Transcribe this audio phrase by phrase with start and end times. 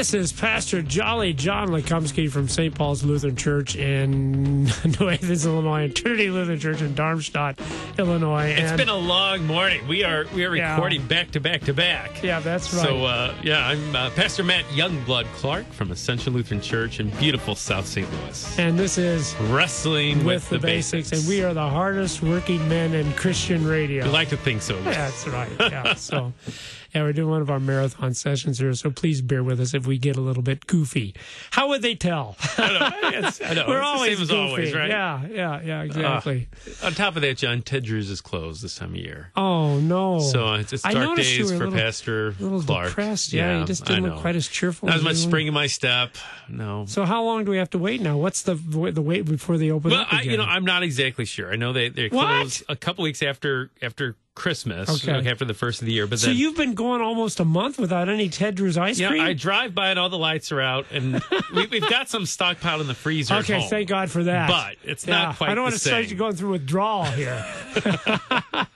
[0.00, 2.74] This is Pastor Jolly John Lekumsky from St.
[2.74, 4.64] Paul's Lutheran Church in
[4.98, 7.60] New Athens, Illinois, and Trinity Lutheran Church in Darmstadt,
[7.98, 8.46] Illinois.
[8.46, 9.86] It's been a long morning.
[9.86, 10.72] We are we are Yeah.
[10.72, 12.22] recording back to back to back.
[12.22, 12.82] yeah, that's right.
[12.82, 17.54] So uh, yeah, I'm uh, Pastor Matt Youngblood Clark from Ascension Lutheran Church in beautiful
[17.54, 18.10] South St.
[18.10, 18.58] Louis.
[18.58, 22.94] and this is Wrestling with, with the, basics, and we are the hardest working men
[22.94, 24.06] in Christian radio.
[24.06, 24.80] We like to think so.
[24.80, 25.50] That's right.
[25.60, 25.92] Yeah.
[25.92, 26.32] So,
[26.94, 29.86] yeah, we're doing one of our marathon sessions here, so please bear with us if
[29.86, 31.14] we get a little bit goofy.
[31.50, 32.36] How would they tell?
[32.58, 33.30] I know.
[33.46, 33.64] I know.
[33.68, 34.40] we're It's the always same as goofy.
[34.40, 34.88] always, right?
[34.90, 36.48] Yeah, yeah, yeah, exactly.
[36.82, 39.30] On top of that, John Ted Drewes is closed this time of year.
[39.36, 40.20] oh no!
[40.20, 42.88] So it's, it's dark days for little- Pastor a little Clark.
[42.88, 43.32] depressed.
[43.32, 44.88] Yeah, he just didn't look quite as cheerful.
[44.88, 46.16] Not as much spring in my step.
[46.48, 46.84] No.
[46.86, 48.16] So how long do we have to wait now?
[48.16, 51.24] What's the the wait before they open Well, up I, you know, I'm not exactly
[51.24, 51.52] sure.
[51.52, 52.26] I know they they What?
[52.26, 55.12] close a couple weeks after after Christmas, Okay.
[55.12, 56.06] like after the first of the year.
[56.06, 59.08] But so then, you've been going almost a month without any Ted Drewes ice know,
[59.08, 59.22] cream.
[59.22, 61.22] I drive by and all the lights are out, and
[61.54, 63.34] we, we've got some stockpiled in the freezer.
[63.34, 64.48] at okay, thank God for that.
[64.48, 67.44] But it's yeah, not quite I don't want to start you going through withdrawal here.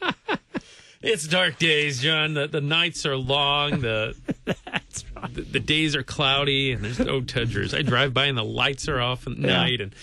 [1.05, 2.33] It's dark days, John.
[2.33, 3.80] The the nights are long.
[3.83, 5.34] The That's right.
[5.34, 7.74] the, the days are cloudy, and there's no Ted Drewes.
[7.74, 9.94] I drive by and the lights are off at night, and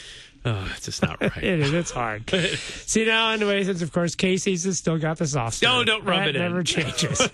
[0.45, 1.38] oh, it's just not right.
[1.44, 1.73] It is.
[1.73, 2.30] It's hard.
[2.86, 5.61] See now, in the way, since of course Casey's has still got the soft.
[5.61, 6.42] No, don't rub that it in.
[6.42, 7.28] Never changes.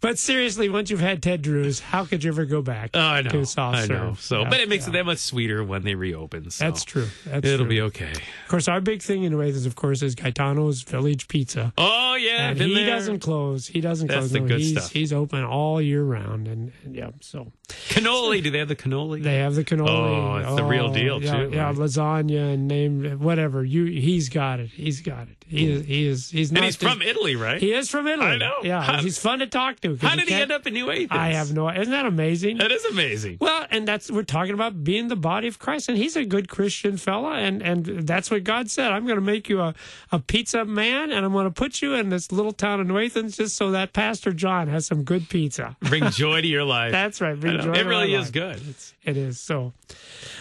[0.00, 3.22] but seriously, once you've had Ted Drewes, how could you ever go back Oh, I
[3.22, 3.30] know.
[3.30, 4.14] to soft I know.
[4.18, 4.90] So, Yeah, but it makes yeah.
[4.90, 6.50] it that much sweeter when they reopen.
[6.50, 7.08] So That's true.
[7.24, 7.68] That's It'll true.
[7.68, 8.12] be okay.
[8.12, 11.72] Of course, our big thing in is of course, is Gaetano's Village Pizza.
[11.78, 12.86] Oh yeah, he there.
[12.86, 13.66] doesn't close.
[13.66, 14.30] He doesn't That's close.
[14.32, 14.90] the no, good he's, stuff.
[14.90, 17.10] He's open all year round, and, and yeah.
[17.20, 18.42] So Cannoli.
[18.42, 19.22] Do they have the cannoli?
[19.22, 19.88] they have the cannoli.
[19.88, 21.74] Oh, it's the real oh, deal, yeah, too, Yeah, right?
[21.76, 23.64] lasagna and name whatever.
[23.64, 24.70] You, he's got it.
[24.70, 25.36] He's got it.
[25.48, 25.84] He is.
[25.86, 26.30] He is.
[26.30, 26.58] He's not.
[26.58, 27.60] and he's from Italy, right?
[27.60, 28.26] He is from Italy.
[28.26, 28.54] I know.
[28.64, 29.96] Yeah, How- he's fun to talk to.
[29.96, 31.08] How did he can't- end up in New Athens?
[31.12, 31.68] I have no.
[31.70, 32.58] Isn't that amazing?
[32.58, 33.38] That is amazing.
[33.40, 36.48] Well, and that's we're talking about being the body of Christ, and he's a good
[36.48, 38.90] Christian fella, and and that's what God said.
[38.90, 39.74] I'm going to make you a,
[40.10, 42.98] a pizza man, and I'm going to put you in this little town of New
[42.98, 45.76] Athens just so that Pastor John has some good pizza.
[45.82, 46.90] Bring joy to your life.
[46.90, 47.38] That's right.
[47.38, 48.32] Bring joy It really is life.
[48.32, 48.60] good.
[48.68, 49.72] It's, It is so.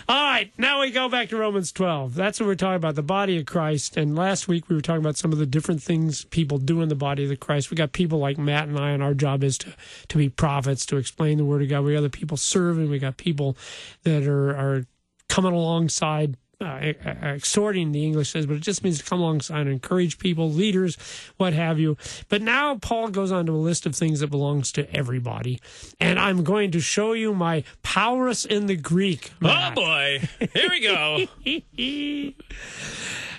[0.07, 2.15] All right, now we go back to Romans 12.
[2.15, 3.97] That's what we're talking about, the body of Christ.
[3.97, 6.87] And last week we were talking about some of the different things people do in
[6.87, 7.69] the body of the Christ.
[7.69, 9.75] We got people like Matt and I, and our job is to,
[10.07, 11.83] to be prophets, to explain the Word of God.
[11.83, 12.89] We got other people serving.
[12.89, 13.57] We got people
[14.03, 14.85] that are, are
[15.27, 16.37] coming alongside.
[16.61, 20.49] Uh, exhorting the English says, but it just means to come alongside and encourage people,
[20.49, 20.97] leaders,
[21.35, 21.97] what have you.
[22.29, 25.59] But now Paul goes on to a list of things that belongs to everybody,
[25.99, 29.31] and I'm going to show you my prowess in the Greek.
[29.43, 30.21] oh boy,
[30.53, 31.25] here we go.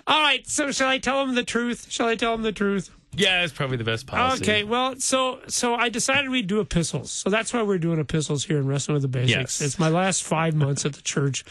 [0.07, 1.87] All right, so shall I tell him the truth?
[1.91, 2.91] Shall I tell him the truth?
[3.17, 4.45] Yeah, it's probably the best policy.
[4.45, 7.11] Okay, well, so so I decided we'd do epistles.
[7.13, 9.61] So that's why we're doing epistles here in Wrestling with the Basics.
[9.61, 9.61] Yes.
[9.61, 11.45] It's my last five months at the church,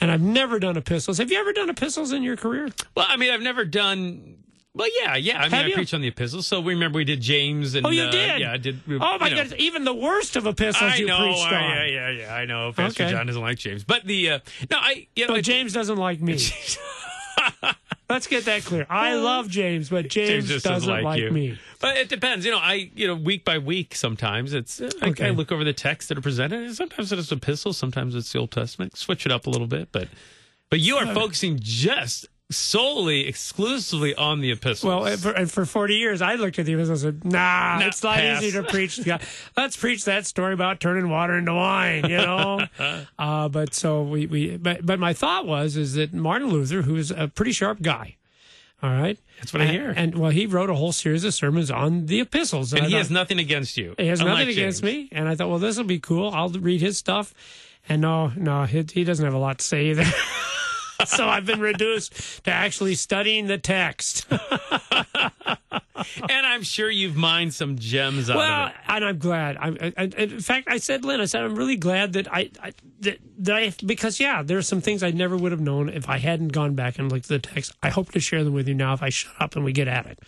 [0.00, 1.18] and I've never done epistles.
[1.18, 2.68] Have you ever done epistles in your career?
[2.96, 4.38] Well, I mean, I've never done.
[4.74, 5.38] Well, yeah, yeah.
[5.38, 5.74] I mean, Have I you?
[5.74, 6.46] preach on the epistles.
[6.46, 7.86] So we remember, we did James and.
[7.86, 8.40] Oh, you uh, did?
[8.40, 8.80] Yeah, I did.
[8.88, 9.42] Oh my you know.
[9.42, 9.60] goodness!
[9.60, 11.18] Even the worst of epistles I you know.
[11.18, 11.70] preached I- on.
[11.70, 12.34] yeah, yeah, yeah.
[12.34, 12.72] I know.
[12.72, 13.12] Pastor Okay.
[13.12, 14.38] John doesn't like James, but the uh,
[14.70, 16.38] no, I you know I- James doesn't like me.
[18.10, 18.86] Let's get that clear.
[18.90, 21.30] I love James, but James, just doesn't, like like you.
[21.30, 21.58] me.
[21.80, 22.44] But it depends.
[22.44, 23.94] You know, I you know week by week.
[23.94, 25.26] Sometimes it's uh, I, Okay.
[25.28, 26.60] I look over the texts that are presented.
[26.62, 27.78] and Sometimes it's epistles.
[27.78, 28.96] Sometimes it's the Old Testament.
[28.98, 30.08] Switch it up a little bit, but
[30.68, 32.26] but you are focusing just
[32.56, 34.88] solely exclusively on the epistles.
[34.88, 37.78] Well, and for, and for 40 years, I looked at the epistles and said, nah,
[37.78, 38.42] Nah, it's not pass.
[38.42, 38.98] easy to preach.
[39.06, 39.18] Yeah,
[39.56, 42.66] Let's preach that story about turning water into wine, you know?
[43.18, 46.96] uh, but so we, we but, but my thought was, is that Martin Luther, who
[46.96, 48.16] is a pretty sharp guy,
[48.82, 49.18] all right?
[49.38, 49.92] That's what I hear.
[49.96, 52.72] And well, he wrote a whole series of sermons on the epistles.
[52.72, 53.94] and I he thought- has nothing against you.
[53.98, 55.08] he has nothing against me.
[55.12, 56.30] And I thought, well, this will be cool.
[56.30, 57.34] I'll read his stuff.
[57.88, 60.04] And no, no, he, he doesn't have a lot to say either.
[61.06, 64.26] so I've been reduced to actually studying the text.
[66.16, 68.76] and I'm sure you've mined some gems out Well, of it.
[68.88, 69.56] and I'm glad.
[69.58, 72.50] I'm, I, I, in fact, I said, Lynn, I said, I'm really glad that I,
[72.62, 75.88] I that, that I, because yeah, there are some things I never would have known
[75.88, 77.72] if I hadn't gone back and looked at the text.
[77.82, 79.88] I hope to share them with you now if I shut up and we get
[79.88, 80.18] at it.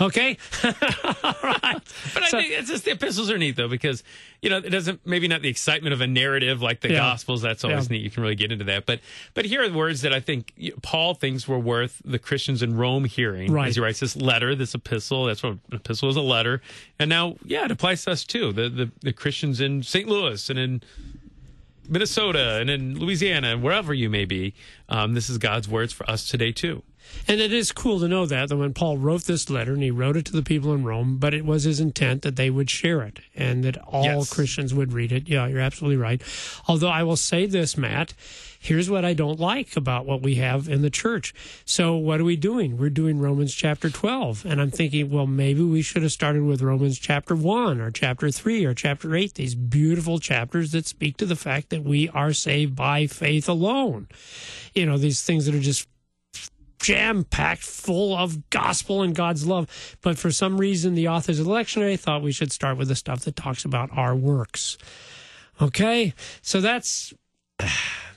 [0.00, 0.36] Okay?
[0.64, 1.80] All right.
[2.14, 4.02] But I So- think it's just the epistles are neat though because
[4.42, 6.98] you know it doesn't maybe not the excitement of a narrative like the Yeah.
[6.98, 7.42] Gospels.
[7.42, 7.96] That's always Yeah.
[7.96, 8.02] neat.
[8.02, 8.84] You can really get into that.
[8.86, 9.00] But
[9.34, 10.52] but here are the words that I think
[10.82, 13.68] Paul thinks were worth the Christians in Rome hearing Right.
[13.68, 15.23] as he writes this letter, this epistle.
[15.26, 16.60] That's what an epistle is a letter.
[16.98, 18.52] And now, yeah, it applies to us too.
[18.52, 20.08] The the, the Christians in St.
[20.08, 20.82] Louis and in
[21.88, 24.54] Minnesota and in Louisiana wherever you may be.
[24.88, 26.82] Um, this is God's words for us today too.
[27.26, 29.90] And it is cool to know that that when Paul wrote this letter and he
[29.90, 32.68] wrote it to the people in Rome, but it was his intent that they would
[32.68, 34.32] share it and that all Yes.
[34.32, 35.28] Christians would read it.
[35.28, 36.20] Yeah, you're absolutely right.
[36.68, 38.12] Although I will say this, Matt,
[38.58, 41.32] here's what I don't like about what we have in the church.
[41.64, 42.76] So what are we doing?
[42.76, 44.44] We're doing Romans chapter 12.
[44.44, 48.30] And I'm thinking, well, maybe we should have started with Romans chapter 1 or chapter
[48.30, 52.32] 3 or chapter 8, these beautiful chapters that speak to the fact that we are
[52.32, 54.08] saved by faith alone.
[54.74, 55.88] You know, these things that are just
[56.84, 59.96] jam packed full of gospel and God's love.
[60.02, 62.94] But for some reason, the authors of the lectionary thought we should start with the
[62.94, 64.76] stuff that talks about our works.
[65.60, 66.12] Okay?
[66.42, 67.14] So that's.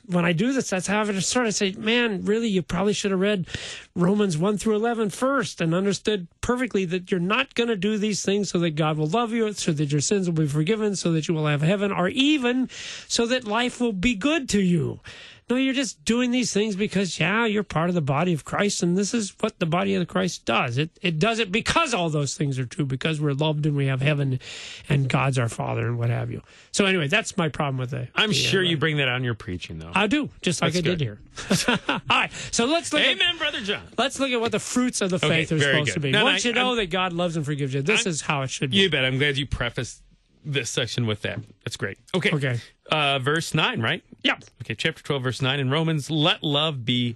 [0.09, 1.47] When I do this, that's how I start.
[1.47, 3.45] I say, man, really, you probably should have read
[3.93, 8.23] Romans 1 through 11 first and understood perfectly that you're not going to do these
[8.23, 11.11] things so that God will love you, so that your sins will be forgiven, so
[11.11, 12.69] that you will have heaven, or even
[13.09, 15.01] so that life will be good to you.
[15.49, 18.83] No, you're just doing these things because, yeah, you're part of the body of Christ,
[18.83, 20.77] and this is what the body of the Christ does.
[20.77, 23.85] It it does it because all those things are true, because we're loved and we
[23.85, 24.41] have heaven,
[24.89, 26.41] and God's our Father, and what have you.
[26.73, 28.09] So anyway, that's my problem with it.
[28.13, 29.91] I'm the, sure uh, you bring that on your preaching though.
[29.95, 31.19] I do, just like That's I did here.
[31.87, 33.01] all right, so let's look.
[33.01, 33.83] At, Amen, brother John.
[33.97, 36.11] let's look at what the fruits of the Okay, faith are supposed to be.
[36.11, 38.09] No, no, Once I- you know I'm- that God loves and forgives you, this I'm-
[38.09, 38.77] is how it should be.
[38.77, 39.05] You bet.
[39.05, 40.01] I'm glad you prefaced
[40.43, 41.39] this section with that.
[41.63, 41.97] That's great.
[42.13, 42.31] Okay.
[42.31, 42.59] Okay.
[42.89, 44.01] Uh, verse 9, right?
[44.27, 44.37] Yeah.
[44.61, 47.15] Okay, chapter 12, verse 9 in Romans, let love be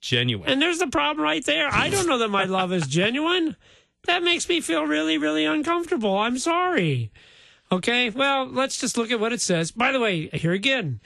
[0.00, 0.48] genuine.
[0.48, 1.68] And there's the problem right there.
[1.72, 3.56] I don't know that my love is genuine.
[4.04, 6.18] That makes me feel really, really uncomfortable.
[6.18, 7.10] I'm sorry.
[7.72, 9.70] Okay, well, let's just look at what it says.
[9.70, 11.00] By the way, here again,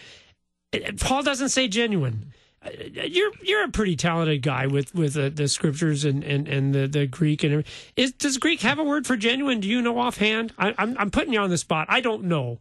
[0.99, 2.33] Paul doesn't say genuine.
[2.93, 6.89] You're you're a pretty talented guy with with uh, the scriptures and, and, and the,
[6.89, 7.63] the Greek and.
[7.95, 9.61] Is does Greek have a word for genuine?
[9.61, 10.55] Do you know offhand?
[10.57, 11.87] I, I'm I'm putting you on the spot.
[11.91, 12.59] I don't know.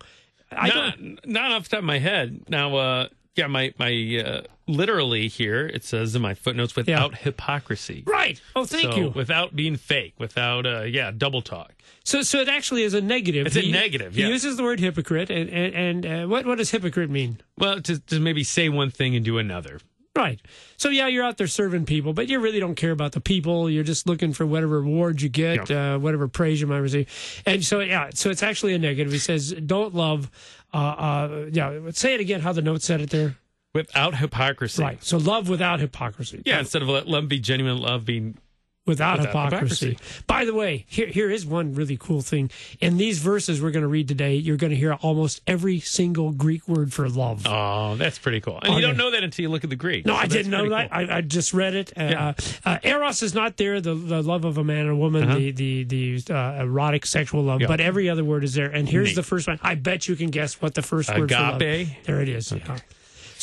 [0.57, 1.19] I not, don't.
[1.25, 2.43] not off the top of my head.
[2.49, 8.03] Now, uh, yeah, my, my uh, literally here, it says in my footnotes, without hypocrisy.
[8.05, 8.39] Right.
[8.55, 9.09] Oh, thank so, you.
[9.09, 11.73] Without being fake, without, uh, yeah, double talk.
[12.03, 13.47] So, so it actually is a negative.
[13.47, 16.69] It's a negative, He uses the word hypocrite, and and, and uh, what what does
[16.69, 17.39] hypocrite mean?
[17.57, 19.79] Well, to, to maybe say one thing and do another.
[20.15, 20.39] Right.
[20.77, 23.67] So yeah, you're out there serving people, but you really don't care about the people.
[23.67, 27.41] You're just looking for whatever reward you get, uh, whatever praise you might receive.
[27.47, 29.11] And so yeah, so it's actually a negative.
[29.11, 30.29] He says, "Don't love."
[30.71, 32.41] Uh, uh, yeah, say it again.
[32.41, 33.37] How the note said it there.
[33.73, 34.83] Without hypocrisy.
[34.83, 35.03] Right.
[35.03, 36.43] So love without hypocrisy.
[36.45, 38.37] Yeah, instead of let love be genuine, love being
[38.85, 39.97] without, Without hypocrisy.
[40.27, 42.49] By the way, here here is one really cool thing.
[42.81, 46.31] In these verses we're going to read today, you're going to hear almost every single
[46.31, 47.45] Greek word for love.
[47.47, 48.59] Oh, that's pretty cool.
[48.61, 50.05] And you don't know that until you look at the Greek.
[50.05, 50.91] No, So I didn't know that.
[50.91, 51.09] cool.
[51.11, 51.93] I, I just read it.
[51.97, 52.33] Uh, Yeah.
[52.65, 53.79] uh, Eros is not there.
[53.81, 55.37] The the love of a man or a woman, Uh-huh.
[55.37, 55.83] the the
[56.17, 57.67] the uh, erotic sexual love, Yeah.
[57.67, 58.67] but every other word is there.
[58.69, 59.15] And here's Neat.
[59.15, 59.59] the first one.
[59.63, 61.31] I bet you can guess what the first word.
[61.31, 62.03] Agape?
[62.05, 62.51] There it is.
[62.51, 62.77] Yeah.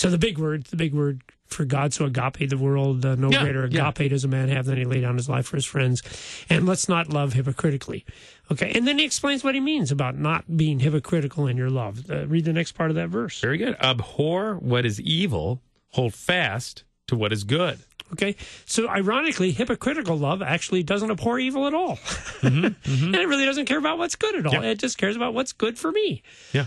[0.00, 3.30] So the big word, the big word for God so agape the world, uh, no
[3.30, 3.90] Yeah, greater yeah.
[3.90, 6.02] agape does a man have than he lay down his life for his friends.
[6.48, 8.06] And let's not love hypocritically.
[8.50, 8.72] Okay.
[8.74, 12.10] And then he explains what he means about not being hypocritical in your love.
[12.10, 13.40] Uh, read the next part of that verse.
[13.40, 13.76] Very good.
[13.78, 17.78] Abhor what is evil, hold fast to what is good.
[18.12, 18.36] Okay.
[18.64, 21.98] So ironically, hypocritical love actually doesn't abhor evil at all.
[22.42, 24.52] and it really doesn't care about what's good at all.
[24.54, 24.70] Mm-hmm, Yeah.
[24.70, 26.22] It just cares about what's good for me.
[26.54, 26.66] Yeah.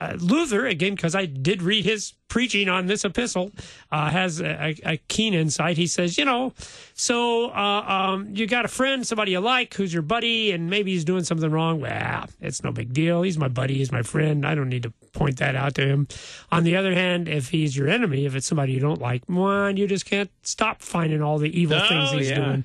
[0.00, 3.50] Uh, Luther, again, because I did read his preaching on this epistle,
[3.90, 5.76] uh, has a, a keen insight.
[5.76, 6.52] He says, you know,
[6.94, 10.92] so uh, um, you got a friend, somebody you like, who's your buddy, and maybe
[10.92, 11.80] he's doing something wrong.
[11.80, 13.22] Well, it's no big deal.
[13.22, 13.74] He's my buddy.
[13.74, 14.46] He's my friend.
[14.46, 16.06] I don't need to point that out to him.
[16.52, 19.76] On the other hand, if he's your enemy, if it's somebody you don't like, one,
[19.76, 22.44] you just can't stop finding all the evil Oh, things he's yeah.
[22.44, 22.64] doing.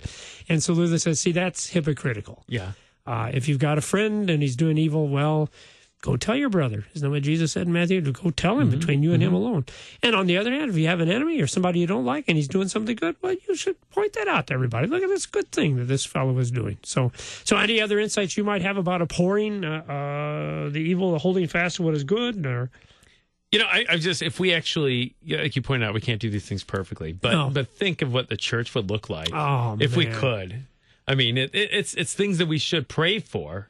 [0.49, 2.43] And so Luther says, see, that's hypocritical.
[2.47, 2.73] Yeah.
[3.07, 5.49] Uh, if you've got a friend and he's doing evil, well,
[6.03, 6.85] go tell your brother.
[6.93, 8.01] Isn't that what Jesus said in Matthew?
[8.01, 9.65] To go tell him between you and him alone.
[10.03, 12.25] And on the other hand, if you have an enemy or somebody you don't like
[12.27, 14.85] and he's doing something good, well, you should point that out to everybody.
[14.87, 16.77] Look at this good thing that this fellow is doing.
[16.83, 17.11] So,
[17.45, 21.77] so any other insights you might have about abhorring uh, uh, the evil, holding fast
[21.77, 22.69] to what is good, or
[23.53, 26.29] You know, I, I just if we actually, like you pointed out, we can't do
[26.29, 27.49] these things perfectly, but No.
[27.49, 30.65] but think of what the church would look like Oh, if we could.
[31.07, 33.69] I mean, it, it, it's it's things that we should pray for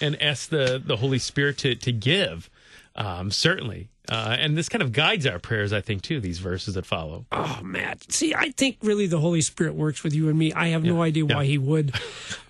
[0.00, 2.50] and ask the the Holy Spirit to to give.
[2.96, 6.20] Um, certainly, uh, and this kind of guides our prayers, I think, too.
[6.20, 7.26] These verses that follow.
[7.32, 8.12] Oh, Matt.
[8.12, 10.52] See, I think really the Holy Spirit works with you and me.
[10.52, 11.48] I have no idea why yeah.
[11.48, 11.92] he would.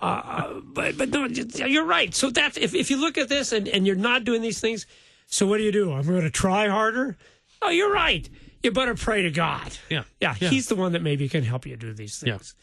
[0.02, 2.14] Uh, but but no, you're right.
[2.14, 4.86] So that's if, if you look at this and, and you're not doing these things,
[5.26, 5.92] so what do you do?
[5.92, 7.16] I'm going to try harder.
[7.62, 8.28] Oh, you're right.
[8.62, 9.76] You better pray to God.
[9.88, 10.04] Yeah.
[10.20, 10.48] Yeah, Yeah.
[10.50, 12.34] he's the one that maybe can help you do these Yeah.
[12.34, 12.54] things.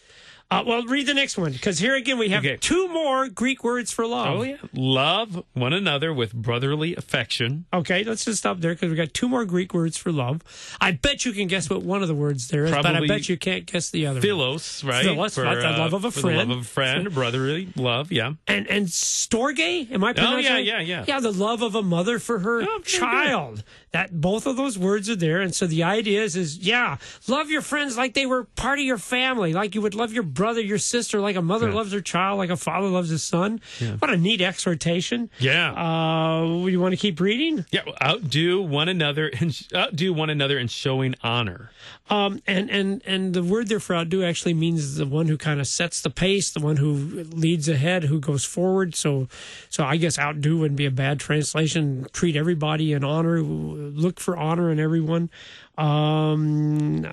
[0.52, 2.58] Uh, well, read the next one because here again we have Okay.
[2.58, 4.40] two more Greek words for love.
[4.40, 7.66] Oh yeah, love one another with brotherly affection.
[7.74, 10.42] Okay, let's just stop there because we got two more Greek words for love.
[10.82, 13.30] I bet you can guess what one of the words there is, but I bet
[13.30, 14.16] you can't guess the other.
[14.18, 14.22] one.
[14.22, 15.04] Philos, right?
[15.06, 16.36] Philos, right, the love of a for friend.
[16.40, 18.12] The love of a friend, brotherly love.
[18.12, 18.34] Yeah.
[18.48, 21.06] and and storge am i pronouncing yeah, yeah, yeah.
[21.08, 25.10] yeah the love of a mother for her Oh, child that both of those words
[25.10, 28.44] are there and so the idea is is yeah love your friends like they were
[28.44, 31.70] part of your family like you would love your brother your sister like a mother
[31.70, 31.76] Yeah.
[31.76, 33.62] loves her child like a father loves his son
[34.00, 35.72] what a neat exhortation Yeah.
[35.74, 37.82] uh you want to keep reading yeah.
[38.02, 41.72] Outdo one another and outdo one another in showing honor.
[42.10, 45.60] Um, and and and the word there for outdo actually means the one who kind
[45.62, 46.94] of sets the pace, the one who
[47.32, 48.96] leads ahead, who goes forward.
[48.96, 49.28] So,
[49.70, 52.06] so I guess outdo wouldn't be a bad translation.
[52.12, 53.42] Treat everybody in honor.
[53.42, 55.30] Look for honor in everyone.
[55.78, 57.06] Um,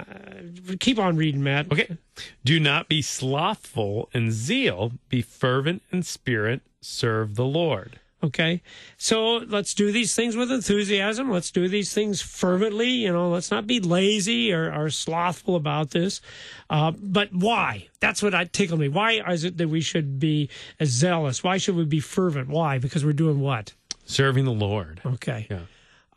[0.81, 1.71] keep on reading, Matt.
[1.73, 1.97] Okay.
[2.45, 4.93] Do not be slothful in zeal.
[5.09, 6.61] Be fervent in spirit.
[6.81, 8.01] Serve the Lord.
[8.23, 8.63] Okay.
[8.97, 11.31] So let's do these things with enthusiasm.
[11.31, 12.89] Let's do these things fervently.
[12.89, 16.21] You know, let's not be lazy or, or slothful about this.
[16.69, 17.87] Uh, but why?
[18.01, 18.89] That's what I tickled me.
[18.89, 20.51] Why is it that we should be
[20.85, 21.45] zealous?
[21.45, 22.49] Why should we be fervent?
[22.49, 22.79] Why?
[22.79, 23.73] Because we're doing what?
[24.05, 25.01] Serving the Lord.
[25.07, 25.47] Okay.
[25.49, 25.61] Yeah.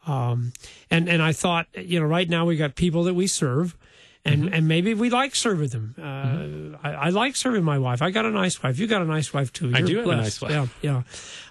[0.08, 0.54] Um,
[0.90, 3.76] and, and I thought, you know, right now we got people that we serve.
[4.24, 4.54] And, Mm-hmm.
[4.54, 5.96] and maybe we like serving them.
[5.98, 8.04] Uh, I, I like serving my wife.
[8.04, 8.78] I got a nice wife.
[8.78, 9.72] You got a nice wife too.
[9.74, 10.52] I You're do have a nice wife.
[10.52, 11.02] Yeah, yeah.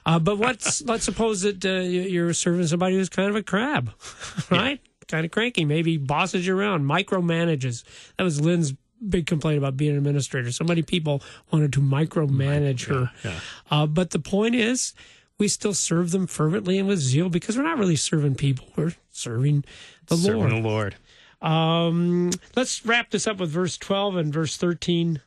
[0.07, 3.43] Uh, but what's let's suppose that uh, you- you're serving somebody who's kind of a
[3.43, 3.91] crab,
[4.53, 4.79] right?
[5.09, 5.65] Kind of cranky.
[5.65, 7.83] Maybe bosses you around, micromanages.
[8.19, 8.73] That was Lynn's
[9.09, 10.53] big complaint about being an administrator.
[10.53, 13.11] So many people wanted to micromanage her.
[13.25, 13.41] yeah.
[13.69, 14.95] Uh, but the point is,
[15.41, 18.69] we still serve them fervently and with zeal because we're not really serving people.
[18.77, 19.65] We're serving
[20.07, 20.53] the Serving Lord.
[20.53, 20.97] the Lord.
[21.43, 25.21] Um, let's wrap this up with verse 12 and verse 13.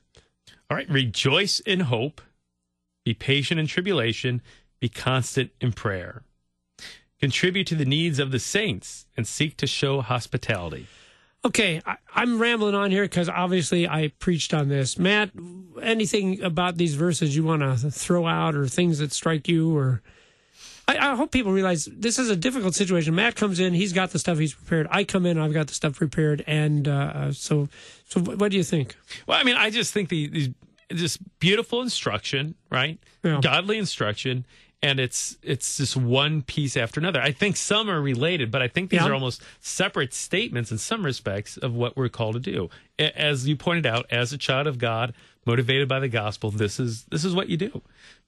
[0.70, 0.90] All right.
[0.90, 2.22] Rejoice in hope.
[3.04, 4.42] Be patient in tribulation.
[4.80, 6.24] Be constant in prayer.
[7.20, 10.88] Contribute to the needs of the saints and seek to show hospitality.
[11.46, 14.98] Okay, I, I'm rambling on here because obviously I preached on this.
[14.98, 15.32] Matt,
[15.82, 20.02] anything about these verses you want to throw out or things that strike you or.
[20.86, 23.16] I, I hope people realize this is a difficult situation.
[23.16, 24.88] Matt comes in, he's got the stuff he's prepared.
[24.92, 27.70] I come in, I've got the stuff prepared, and uh, so,
[28.06, 28.96] so what what do you think?
[29.26, 30.50] Well, I mean, I just think the, these
[30.94, 33.00] just beautiful instruction, right?
[33.24, 33.40] Yeah.
[33.42, 34.46] Godly instruction,
[34.84, 37.22] and it's it's just one piece after another.
[37.22, 39.08] I think some are related, but I think these Yeah.
[39.10, 42.70] are almost separate statements in some respects of what we're called to do.
[43.00, 45.14] As you pointed out, as a child of God,
[45.46, 47.82] motivated by the gospel, this is this is what you do.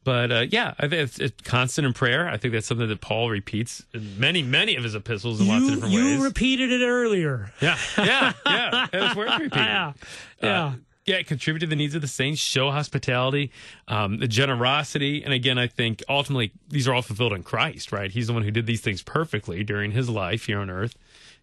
[0.03, 2.29] But uh, yeah, I think it's, it's constant in prayer.
[2.29, 5.63] I think that's something that Paul repeats in many, many of his epistles in lots
[5.63, 6.19] of You different you ways.
[6.19, 7.51] repeated it earlier.
[7.59, 8.87] yeah, yeah, yeah.
[8.93, 9.57] It's worth repeating.
[9.65, 9.93] Yeah,
[10.43, 10.65] yeah.
[10.65, 10.71] Uh,
[11.05, 13.51] yeah, contribute to the needs of the saints, show hospitality,
[13.87, 15.23] um, the generosity.
[15.23, 18.09] And again, I think ultimately these are all fulfilled in Christ, right?
[18.09, 20.95] He's the one who did these things perfectly during his life here on earth.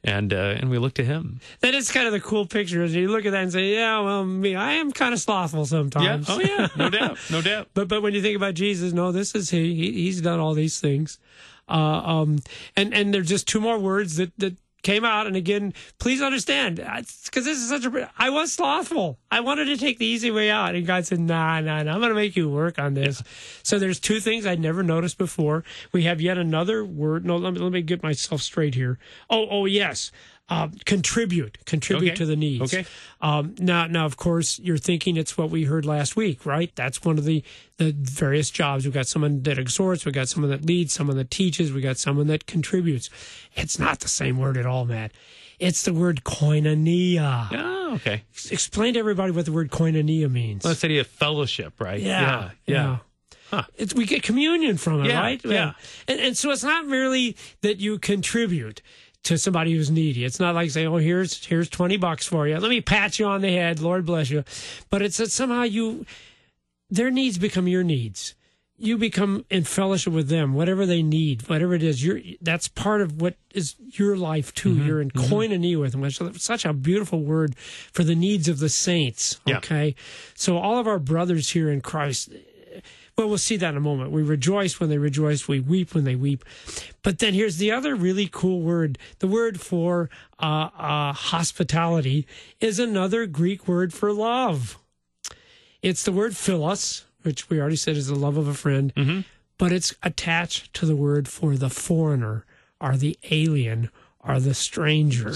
[0.04, 1.38] And uh, and we look to him.
[1.61, 2.83] That is kind of the cool picture.
[2.83, 5.64] Is you look at that and say, "Yeah, well, me, I am kind of slothful
[5.64, 6.35] sometimes." Yeah.
[6.35, 6.69] sometimes." Oh, yeah.
[6.76, 7.19] No doubt.
[7.31, 7.69] No doubt.
[7.73, 9.76] But but when you think about Jesus, no, this is he.
[9.76, 11.21] he he's done all these things.
[11.69, 12.40] Uh, um,
[12.76, 15.27] and and there's just two more words that that came out.
[15.27, 18.11] And again, please understand, because this is such a.
[18.19, 19.19] I was slothful.
[19.31, 21.93] I wanted to take the easy way out, and God said, "Nah, nah, nah.
[21.93, 23.23] I'm going to make you work on this."
[23.62, 25.65] So there's two things I'd never noticed before.
[25.93, 27.25] We have yet another word.
[27.25, 28.99] No, let me let me get myself straight here.
[29.31, 30.11] Oh, oh yes.
[30.53, 32.17] Uh, contribute, contribute Okay.
[32.17, 32.75] to the needs.
[32.75, 32.85] Okay.
[33.23, 36.71] Um, now, now, of course, you're thinking it's what we heard last week, right?
[36.75, 37.43] That's one of the
[37.79, 38.85] the various jobs.
[38.85, 41.97] We've got someone that exhorts, we've got someone that leads, someone that teaches, we got
[41.97, 43.09] someone that contributes.
[43.55, 45.13] It's not the same word at all, Matt.
[45.59, 47.49] It's the word koinonia.
[47.53, 48.23] Oh, okay.
[48.51, 50.65] Explain to everybody what the word koinonia means.
[50.65, 52.01] Let's say a fellowship, right?
[52.01, 52.75] Yeah, Yeah.
[52.75, 52.97] yeah.
[53.51, 53.65] Huh.
[53.77, 55.41] It's, we get communion from it, Yeah, right?
[55.45, 55.73] yeah.
[56.09, 58.81] And, and so it's not merely that you contribute
[59.25, 60.25] to somebody who's needy.
[60.25, 62.59] It's not like saying, "Oh, here's here's twenty bucks for you.
[62.59, 63.81] Let me pat you on the head.
[63.81, 64.45] Lord bless you."
[64.91, 66.07] But it's that somehow you
[66.91, 68.35] their needs become your needs.
[68.79, 72.05] you become in fellowship with them, whatever they need, whatever it is.
[72.05, 74.75] You're that's part of what is your life too.
[74.75, 74.87] Mm-hmm.
[74.87, 78.59] You're in koinonia with them, which is such a beautiful word for the needs of
[78.59, 79.41] the saints.
[79.47, 79.59] Yeah.
[79.59, 79.95] Okay,
[80.35, 82.31] so all of our brothers here in Christ.
[83.16, 84.11] Well, we'll see that in a moment.
[84.11, 85.47] We rejoice when they rejoice.
[85.47, 86.45] We weep when they weep.
[87.02, 88.99] But then here's the other really cool word.
[89.19, 90.09] The word for
[90.40, 92.26] uh, uh, hospitality
[92.61, 94.78] is another Greek word for love.
[95.83, 98.92] It's the word philos, which we already said is the love of a friend,
[99.59, 102.47] but it's attached to the word for the foreigner
[102.81, 103.90] or the alien
[104.21, 105.35] or the stranger.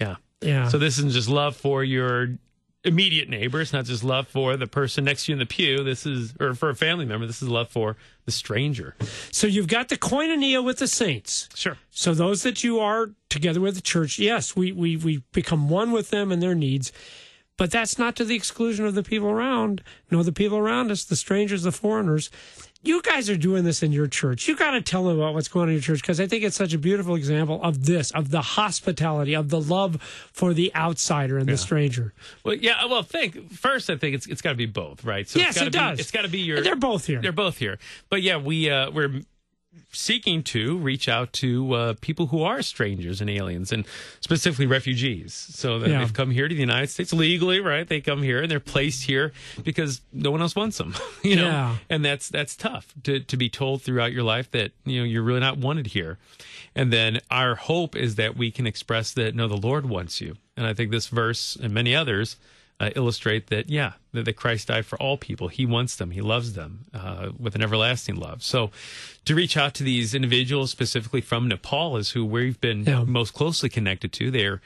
[0.00, 0.16] Yeah.
[0.40, 0.68] Yeah.
[0.68, 2.38] So this isn't just love for your
[2.84, 3.60] immediate neighbor.
[3.60, 5.82] It's not just love for the person next to you in the pew.
[5.82, 7.26] This is, or for a family member.
[7.26, 8.94] This is love for the stranger.
[9.30, 11.48] so you've got the koinonia with the saints.
[11.54, 11.78] Sure.
[11.90, 15.92] So those that you are together with the church, yes, we, we, we become one
[15.92, 16.92] with them and their needs.
[17.56, 19.82] But that's not to the exclusion of the people around.
[20.10, 22.30] No, the people around us, the strangers, the foreigners.
[22.84, 24.46] You guys are doing this in your church.
[24.46, 26.44] You got to tell them about what's going on in your church because I think
[26.44, 30.00] it's such a beautiful example of this, of the hospitality, of the love
[30.32, 32.12] for the outsider and the stranger.
[32.44, 32.84] Well, yeah.
[32.84, 33.88] Well, think first.
[33.88, 35.26] I think it's it's got to be both, right?
[35.28, 36.00] So Yes, it's gotta it be, does.
[36.00, 36.60] It's got to be your.
[36.62, 37.22] They're both here.
[37.22, 37.78] They're both here.
[38.10, 39.22] But yeah, we uh, we're
[39.92, 43.84] seeking to reach out to uh, people who are strangers and aliens, and
[44.20, 45.32] specifically refugees.
[45.34, 46.00] So that Yeah.
[46.00, 47.86] they've come here to the United States legally, right?
[47.86, 51.46] They come here and they're placed here because no one else wants them, you know.
[51.46, 51.76] Yeah.
[51.88, 55.22] And that's that's tough to to be told throughout your life that you know you're
[55.22, 56.18] really not wanted here.
[56.74, 60.36] And then our hope is that we can express that no, the Lord wants you.
[60.56, 62.36] And I think this verse and many others
[62.86, 65.48] uh, illustrate that, yeah, that, that Christ died for all people.
[65.48, 68.42] He wants them, He loves them uh, with an everlasting love.
[68.42, 68.70] So
[69.24, 73.04] to reach out to these individuals, specifically from Nepal, is who we've been Yeah.
[73.04, 74.30] most closely connected to.
[74.30, 74.60] They're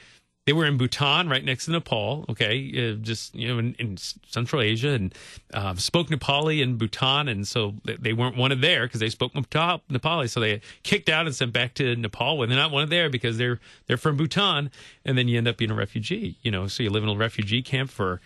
[0.49, 2.25] they were in Bhutan, right next to Nepal.
[2.31, 5.15] Okay, uh, just you know, in, in Central Asia, and
[5.53, 10.31] uh, spoke Nepali in Bhutan, and so they, weren't wanted there because they spoke Nepali.
[10.31, 13.37] So they kicked out and sent back to Nepal when they're not wanted there because
[13.37, 14.71] they're they're from Bhutan,
[15.05, 16.39] and then you end up being a refugee.
[16.41, 18.19] You know, so you live in a refugee camp for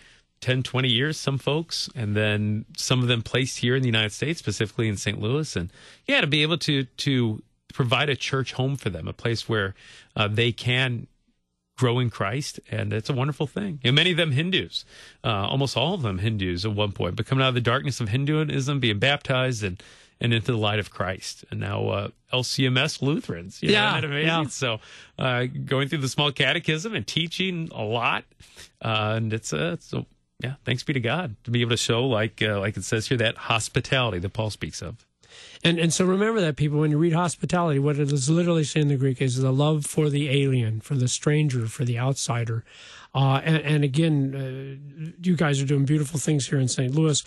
[0.43, 4.12] 10, 20 years, some folks, and then some of them placed here in the United
[4.12, 5.21] States, specifically in St.
[5.21, 5.73] Louis, and
[6.07, 7.43] yeah, to be able to to
[7.75, 9.75] provide a church home for them, a place where
[10.14, 11.09] uh, they can
[11.79, 13.81] grow in Christ, and it's a wonderful thing.
[13.83, 14.85] And many of them Hindus,
[15.25, 18.00] uh, almost all of them Hindus at one point, but coming out of the darkness
[18.00, 19.83] of Hinduism, being baptized and
[20.21, 23.61] and into the light of Christ, and now uh, LCMS Lutherans.
[23.61, 24.26] You know, Yeah, isn't that amazing?
[24.29, 24.47] yeah.
[24.47, 24.81] So
[25.19, 28.23] uh, going through the small catechism and teaching a lot,
[28.81, 30.07] uh, and it's uh, so
[30.38, 30.55] yeah.
[30.64, 33.18] Thanks be to God to be able to show like uh, like it says here
[33.18, 35.05] that hospitality that Paul speaks of.
[35.64, 38.83] And and so remember that people when you read hospitality, what it is literally saying
[38.87, 42.64] in the Greek is the love for the alien, for the stranger, for the outsider.
[43.14, 46.95] Uh, and, and again, uh, you guys are doing beautiful things here in St.
[46.95, 47.23] Louis.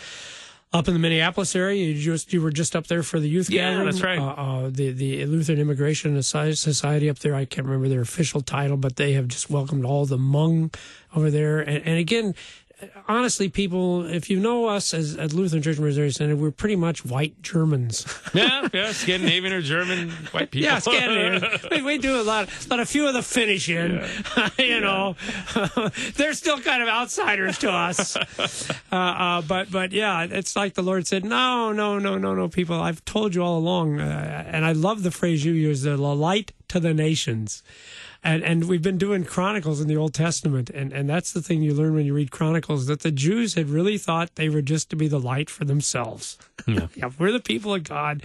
[0.74, 3.50] Up in the Minneapolis area, you just you were just up there for the youth
[3.50, 3.86] Yeah, gathering.
[3.86, 4.20] that's right.
[4.20, 4.26] Uh,
[4.66, 7.34] uh, the the Lutheran Immigration Society up there.
[7.36, 10.76] I can't remember their official title, but they have just welcomed all the Hmong
[11.16, 11.60] over there.
[11.62, 12.36] And, and again,
[13.08, 17.06] honestly, people, if you know us as at Lutheran Church Missouri Synod, we're pretty much
[17.06, 18.06] white Germans.
[18.36, 20.66] Yeah, yeah, Scandinavian or German white people.
[20.66, 21.58] Yeah, Scandinavian.
[21.72, 24.02] we, we do a lot, but a few of the finishing,
[24.60, 25.16] you know,
[26.16, 28.18] they're still kind of outsiders to us.
[28.92, 32.50] Uh, uh, but but yeah, it's like the Lord said, no, no, no, no, no,
[32.50, 32.82] people.
[32.82, 36.52] I've told you all along, uh, and I love the phrase you use, the light
[36.70, 37.64] to the nations.
[38.24, 41.62] And, and we've been doing Chronicles in the Old Testament, and, and that's the thing
[41.62, 44.90] you learn when you read Chronicles that the Jews had really thought they were just
[44.90, 46.38] to be the light for themselves.
[46.66, 46.88] Yeah.
[46.96, 48.24] yeah, we're the people of God,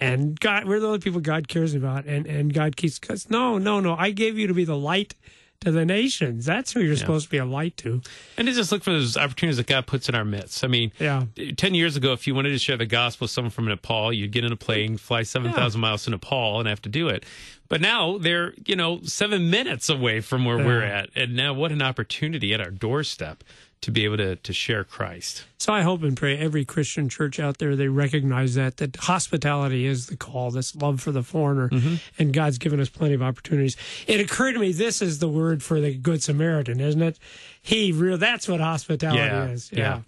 [0.00, 2.98] and God, we're the only people God cares about, and and God keeps.
[2.98, 5.14] Cause no, no, no, I gave you to be the light
[5.62, 6.44] to the nations.
[6.44, 8.02] That's who you're supposed to be a light to.
[8.36, 10.62] And to just look for those opportunities that God puts in our midst.
[10.62, 11.24] I mean, Yeah.
[11.56, 14.30] 10 years ago, if you wanted to share the gospel with someone from Nepal, you'd
[14.32, 17.24] get in a plane, fly 7,000 miles to Nepal, and have to do it.
[17.68, 21.08] But now they're, you know, seven minutes away from where we're at.
[21.16, 23.42] And now what an opportunity at our doorstep
[23.82, 25.44] to be able to, to share Christ.
[25.58, 29.86] So I hope and pray every Christian church out there they recognize that that hospitality
[29.86, 31.96] is the call, this love for the foreigner, mm-hmm.
[32.18, 33.76] and God's given us plenty of opportunities.
[34.06, 37.18] It occurred to me this is the word for the Good Samaritan, isn't it?
[37.60, 39.70] He real that's what hospitality is.
[39.72, 40.00] Yeah.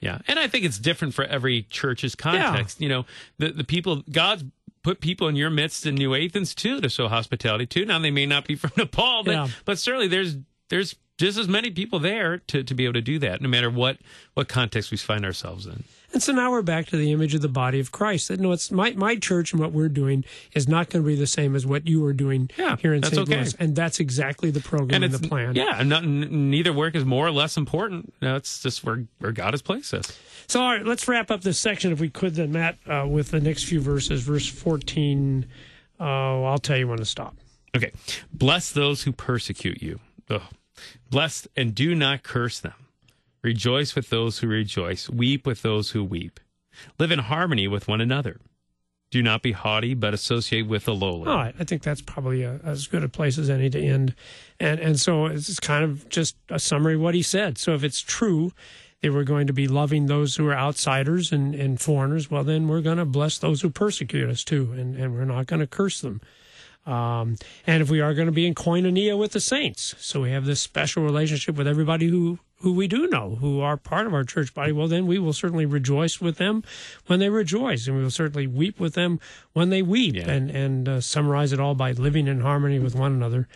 [0.00, 0.18] Yeah.
[0.26, 2.80] And I think it's different for every church's context.
[2.80, 3.06] You know,
[3.38, 4.44] the, the people, God's
[4.82, 7.86] put people in your midst in New Athens too to show hospitality too.
[7.86, 9.48] Now they may not be from Nepal, but, Yeah.
[9.64, 10.36] but certainly there's,
[10.70, 13.70] there's just as many people there to, to be able to do that, no matter
[13.70, 13.98] what
[14.34, 15.84] what context we find ourselves in.
[16.14, 18.28] And so now we're back to the image of the body of Christ.
[18.28, 21.14] That no, it's my my church and what we're doing is not going to be
[21.16, 23.18] the same as what you are doing Yeah, here in St.
[23.18, 23.36] okay.
[23.36, 25.54] Louis, and that's exactly the program and, it's the plan.
[25.54, 28.12] Yeah, and not, n- neither work is more or less important.
[28.20, 30.18] No, it's just where where God has placed us.
[30.48, 33.30] So, all right, let's wrap up this section if we could, then, Matt, uh, with
[33.30, 34.22] the next few verses.
[34.22, 35.46] Verse 14,
[35.98, 37.36] uh, I'll tell you when to stop.
[37.74, 37.92] Okay.
[38.32, 39.98] Bless those who persecute you.
[40.28, 40.42] Ugh.
[41.10, 42.74] Bless and do not curse them.
[43.42, 45.10] Rejoice with those who rejoice.
[45.10, 46.38] Weep with those who weep.
[46.98, 48.38] Live in harmony with one another.
[49.10, 51.28] Do not be haughty, but associate with the lowly.
[51.28, 54.14] All right, I think that's probably a, as good a place as any to end.
[54.58, 57.58] And, and so it's kind of just a summary of what he said.
[57.58, 58.52] So if it's true
[59.02, 62.68] that we're going to be loving those who are outsiders and, and foreigners, well, then
[62.68, 65.66] we're going to bless those who persecute us too, and, and we're not going to
[65.66, 66.22] curse them.
[66.84, 70.30] Um, and if we are going to be in koinonia with the saints, so we
[70.32, 74.14] have this special relationship with everybody who who we do know, who are part of
[74.14, 76.62] our church body, well, then we will certainly rejoice with them
[77.06, 79.18] when they rejoice, and we will certainly weep with them
[79.52, 80.30] when they weep, Yeah.
[80.30, 83.48] and and uh, summarize it all by living in harmony with one another,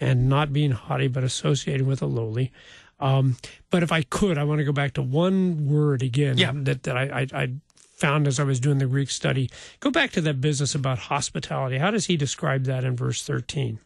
[0.00, 2.52] and not being haughty, but associating with the lowly.
[3.00, 3.36] Um,
[3.70, 6.52] but if I could, I want to go back to one word again Yeah.
[6.54, 7.52] that that I, I, I
[7.94, 9.48] found as I was doing the Greek study.
[9.80, 11.78] Go back to that business about hospitality.
[11.78, 13.78] How does he describe that in verse 13?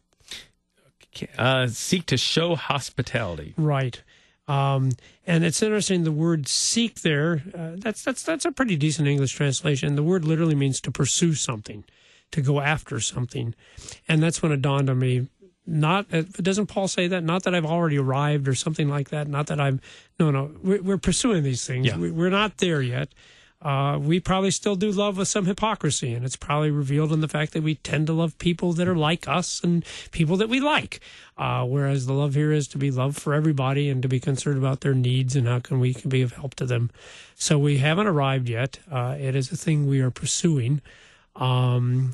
[1.36, 3.54] Uh, seek to show hospitality.
[3.56, 4.02] Right.
[4.46, 4.92] Um,
[5.26, 6.04] and it's interesting.
[6.04, 9.94] The word "seek" there, uh, that's that's that's a pretty decent English translation.
[9.94, 11.84] The word literally means to pursue something,
[12.32, 13.54] to go after something,
[14.08, 15.28] and that's when it dawned on me.
[15.66, 17.24] Not uh, doesn't Paul say that?
[17.24, 19.28] Not that I've already arrived or something like that.
[19.28, 19.82] Not that I'm.
[20.18, 20.50] No, no.
[20.62, 21.86] We're, we're pursuing these things.
[21.86, 21.98] Yeah.
[21.98, 23.10] We, we're not there yet.
[23.60, 27.28] Uh, we probably still do love with some hypocrisy, and it's probably revealed in the
[27.28, 30.60] fact that we tend to love people that are like us and people that we
[30.60, 31.00] like.
[31.36, 34.58] Uh, whereas the love here is to be love for everybody and to be concerned
[34.58, 36.90] about their needs and how can we can be of help to them.
[37.34, 38.78] So we haven't arrived yet.
[38.90, 40.80] Uh, it is a thing we are pursuing.
[41.34, 42.12] Um,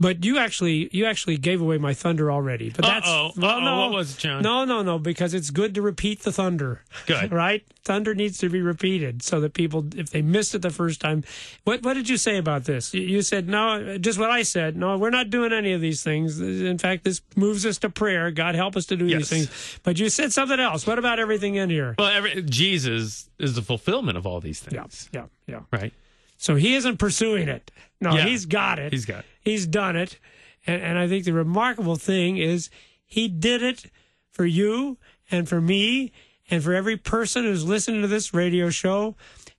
[0.00, 2.70] but you actually you actually gave away my thunder already.
[2.70, 3.32] But that's Uh-oh.
[3.36, 3.60] well, Uh-oh.
[3.60, 4.42] no, What was it, John?
[4.42, 6.82] No, no, no, because it's good to repeat the thunder.
[7.06, 7.30] Good.
[7.44, 7.62] right?
[7.84, 11.24] Thunder needs to be repeated so that people, if they missed it the first time,
[11.64, 12.92] what what did you say about this?
[12.94, 14.76] You- said no, just what I said.
[14.76, 16.40] No, we're not doing any of these things.
[16.40, 18.30] In fact, this moves us to prayer.
[18.30, 19.28] God help us to do Yes.
[19.28, 19.78] these things.
[19.82, 20.86] But you said something else.
[20.86, 21.94] What about everything in here?
[21.98, 25.08] Well, every, Jesus is the fulfillment of all these things.
[25.12, 25.78] Yeah, yeah, yeah.
[25.78, 25.92] Right?
[26.40, 27.70] So he isn't pursuing it.
[28.00, 28.24] No, Yeah.
[28.24, 28.92] he's got it.
[28.94, 29.24] He's got it.
[29.42, 30.18] He's done it.
[30.66, 32.70] And, and I think the remarkable thing is
[33.04, 33.84] he did it
[34.32, 34.96] for you
[35.30, 36.12] and for me
[36.50, 39.16] and for every person who's listening to this radio show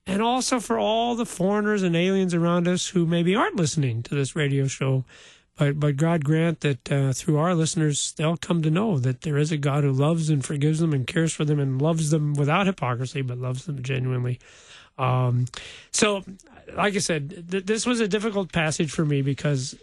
[0.08, 4.16] and also for all the foreigners and aliens around us who maybe aren't listening to
[4.16, 5.06] this radio show.
[5.60, 9.38] But, but God grant that uh, through our listeners, they'll come to know that there
[9.38, 12.34] is a God who loves and forgives them and cares for them and loves them
[12.34, 14.40] without hypocrisy, but loves them genuinely.
[14.98, 15.46] Um,
[15.92, 16.24] so,
[16.76, 19.76] like I said, th- this was a difficult passage for me because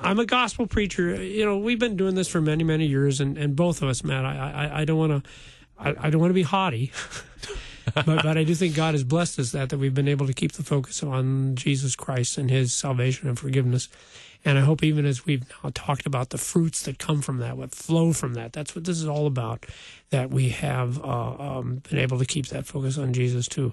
[0.00, 1.22] I'm a gospel preacher.
[1.22, 4.04] You know, we've been doing this for many, many years, and, and both of us,
[4.04, 4.24] Matt.
[4.24, 5.30] I, I, don't want to,
[5.78, 6.92] I don't want to be haughty,
[7.94, 10.32] but, but I do think God has blessed us that that we've been able to
[10.32, 13.88] keep the focus on Jesus Christ and His salvation and forgiveness.
[14.44, 17.56] And I hope even as we've now talked about the fruits that come from that,
[17.56, 19.66] what flow from that, that's what this is all about.
[20.10, 23.72] That we have uh, um, been able to keep that focus on Jesus too.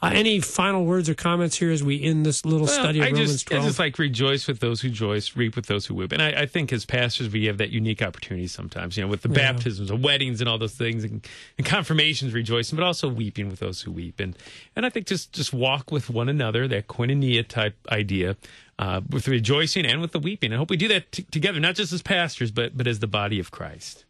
[0.00, 3.06] Uh, any final words or comments here as we end this little Well, study of
[3.06, 3.64] I Romans just, twelve?
[3.64, 6.12] I just like rejoice with those who rejoice, reap with those who weep.
[6.12, 9.22] And I, I think as pastors, we have that unique opportunity sometimes, you know, with
[9.22, 9.52] the Yeah.
[9.52, 11.26] baptisms and weddings and all those things and,
[11.58, 14.20] and confirmations, rejoicing, but also weeping with those who weep.
[14.20, 14.38] And,
[14.76, 18.36] and I think just, just walk with one another, that koinonia type idea,
[18.80, 20.52] uh, with rejoicing and with the weeping.
[20.52, 23.06] I hope we do that t- together, not just as pastors, but, but as the
[23.06, 24.06] body of Christ.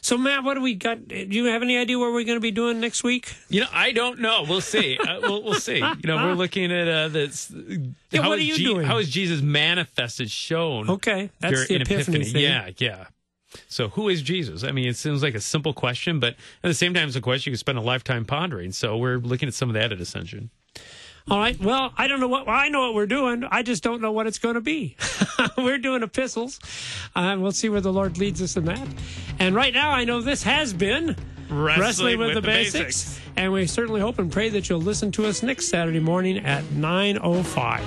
[0.00, 1.08] So, Matt, what do we got?
[1.08, 3.34] Do you have any idea what we're going to be doing next week?
[3.48, 4.44] You know, I don't know.
[4.48, 4.96] We'll see.
[4.96, 5.78] Uh, we'll, we'll see.
[5.96, 7.50] You know, we're looking at uh, this.
[7.50, 8.86] Yeah, how what is are you Je- doing?
[8.86, 10.88] How is Jesus manifested, shown?
[10.88, 12.42] Okay, that's the in Epiphany thing.
[12.42, 13.06] Yeah, yeah.
[13.68, 14.62] So, who is Jesus?
[14.62, 17.20] I mean, it seems like a simple question, but at the same time, it's a
[17.20, 18.70] question you can spend a lifetime pondering.
[18.70, 20.50] So, we're looking at some of that at Ascension.
[21.28, 21.58] All right.
[21.60, 23.44] Well, I don't know what I know what we're doing.
[23.50, 24.96] I just don't know what it's going to be.
[25.58, 26.60] we're doing epistles,
[27.16, 28.86] and we'll see where the Lord leads us in that.
[29.40, 31.16] And right now, I know this has been
[31.50, 32.84] Wrestling with, with the, the basics.
[32.84, 33.20] Basics.
[33.36, 36.68] and we certainly hope and pray that you'll listen to us next Saturday morning at
[36.72, 37.84] nine oh five.